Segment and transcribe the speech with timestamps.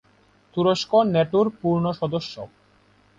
[0.57, 2.33] তুরস্ক ন্যাটোর পূর্ণ সদস্য।